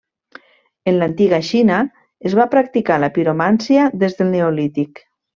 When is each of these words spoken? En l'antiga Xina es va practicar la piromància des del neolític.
En 0.91 0.95
l'antiga 1.01 1.39
Xina 1.49 1.75
es 2.29 2.35
va 2.39 2.47
practicar 2.53 2.97
la 3.03 3.09
piromància 3.17 3.83
des 4.05 4.17
del 4.23 4.33
neolític. 4.37 5.03